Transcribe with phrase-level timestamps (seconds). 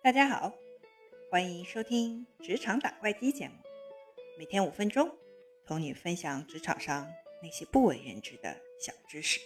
[0.00, 0.54] 大家好，
[1.28, 3.54] 欢迎收听《职场打怪机》节目，
[4.38, 5.10] 每天五分钟，
[5.66, 7.08] 同你分享职场上
[7.42, 9.40] 那些不为人知的小知识。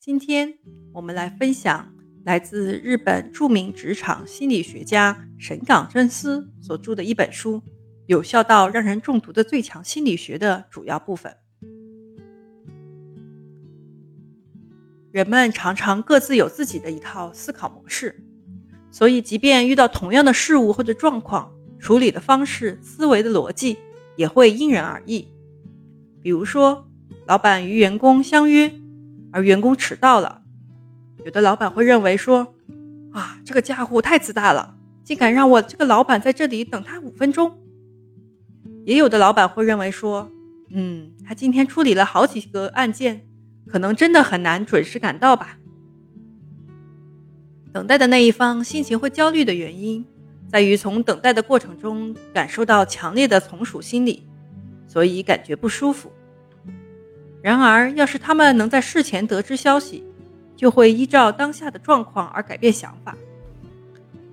[0.00, 0.58] 今天
[0.94, 1.94] 我们来分享
[2.24, 7.58] 来自日本著名职场心理学家神冈真司所著的一本书
[8.06, 11.36] 《有效到让人中毒的最强心理学》的主要部分。
[15.20, 18.24] 人们常常各自有自己的一套思考模式，
[18.90, 23.76] 所以即便遇到同样的事物或者状况，处理的方式、思维的逻辑
[24.16, 25.28] 也会因人而异。
[26.22, 26.88] 比如说，
[27.26, 28.72] 老板与员工相约，
[29.30, 30.40] 而员工迟到了，
[31.26, 32.54] 有的老板会认为说
[33.12, 37.58] ：“啊，这个家伙太自大了，竟敢让我这个老板在这里等他五分钟。”
[38.86, 40.32] 也有的老板会认为说
[40.72, 43.26] ：“嗯，他今天处理了好几个案件。”
[43.70, 45.56] 可能真的很难准时赶到吧。
[47.72, 50.04] 等待的那一方心情会焦虑的原因，
[50.48, 54.26] 在于从等待的过程中感受到强烈的从属心理，
[54.88, 56.10] 所以感觉不舒服。
[57.40, 60.04] 然而，要是他们能在事前得知消息，
[60.56, 63.16] 就会依照当下的状况而改变想法。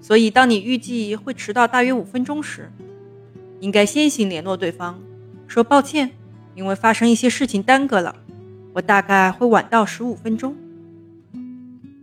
[0.02, 2.72] 所以，当你预计会迟到大约五分钟时，
[3.60, 5.00] 应该先行联络对方，
[5.48, 6.12] 说抱歉，
[6.56, 8.16] 因为发生一些事情耽搁了。
[8.78, 10.56] 我大概会晚到十五分钟。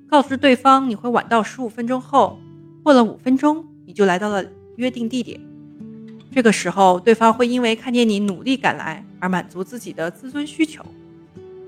[0.09, 2.37] 告知对方你会晚到十五分钟后，
[2.83, 4.45] 过了五分钟，你就来到了
[4.75, 5.41] 约定地点。
[6.33, 10.85] 这个时候，对方会因为看见你努力赶来而满足自己的自尊需求，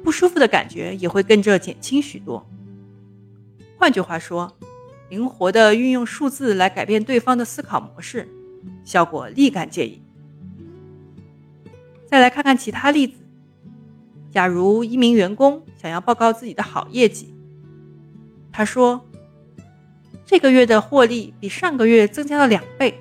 [0.03, 2.45] 不舒服的感觉也会跟着减轻许多。
[3.79, 4.53] 换句话说，
[5.09, 8.29] 灵活的运用数字来改变对方的思考模式，
[8.83, 10.03] 效果立竿见影。
[12.07, 13.15] 再来看看其他例子。
[14.37, 17.35] 假如一名员工想要报告自己的好业绩，
[18.53, 19.03] 他说
[20.27, 23.01] ：“这个月的获利比上个月增加了两倍。”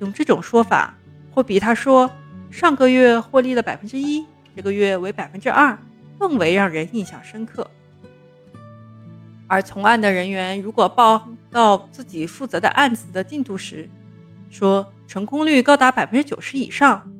[0.00, 0.94] 用这种说法，
[1.30, 2.10] 会比他说
[2.50, 4.22] 上个月获利了百分之一，
[4.54, 5.78] 这个月为百分之二，
[6.18, 7.66] 更为让人印象深刻。
[9.46, 13.88] 而从案的人员如果报告自己负责的案子的进度时，
[14.50, 17.10] 说成功率高达百分之九十以上，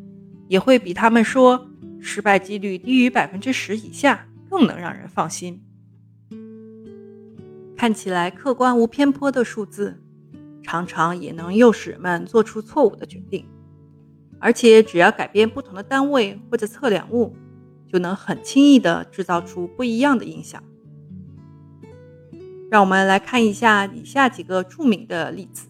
[0.46, 1.66] 也会比他们说。
[2.00, 5.62] 失败几率低于百分之十以下，更能让人放心。
[7.76, 10.00] 看起来客观无偏颇的数字，
[10.62, 13.46] 常常也能诱使人们做出错误的决定。
[14.40, 17.34] 而且，只要改变不同的单位或者测量物，
[17.92, 20.62] 就能很轻易地制造出不一样的影响。
[22.70, 25.68] 让我们来看一下以下几个著名的例子，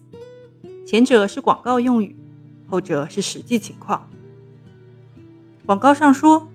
[0.85, 2.15] 前者是广告用语，
[2.67, 4.09] 后者是实际情况。
[5.69, 6.49] 广告上说：“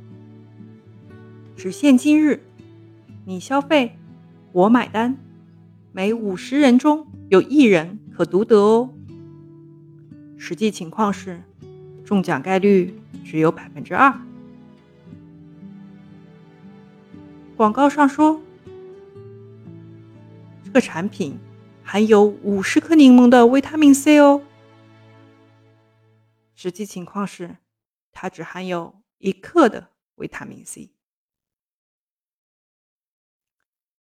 [1.54, 2.42] 只限今日，
[3.24, 3.96] 你消费，
[4.50, 5.16] 我买单。
[5.92, 8.92] 每五十人中有一人可独得哦。”
[10.36, 11.40] 实际情况是，
[12.04, 14.12] 中奖概率只有百分之二。
[17.56, 18.42] 广告上说
[20.64, 21.38] ：“这个产品
[21.84, 24.42] 含有五十颗柠檬的维他命 C 哦。”
[26.56, 27.58] 实际情况是，
[28.10, 29.03] 它只含有。
[29.18, 30.90] 一克的维他命 C。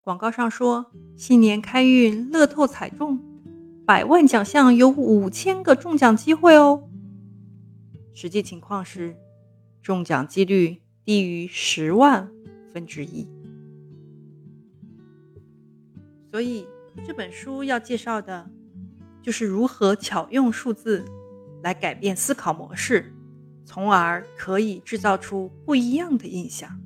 [0.01, 3.19] 广告上说新年开运，乐透彩中，
[3.87, 6.89] 百万奖项有五千个中奖机会哦。
[8.13, 9.17] 实际情况是，
[9.81, 12.31] 中奖几率低于十万
[12.71, 13.27] 分之一。
[16.29, 16.67] 所以
[17.03, 18.47] 这本书要介绍的，
[19.23, 21.03] 就是如何巧用数字
[21.63, 23.14] 来改变思考模式。
[23.65, 26.79] 从而可以制造出不一样的印象。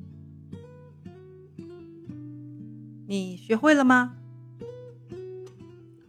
[3.06, 4.16] 你学会了吗？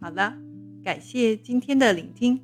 [0.00, 0.36] 好了，
[0.82, 2.41] 感谢今天的聆听。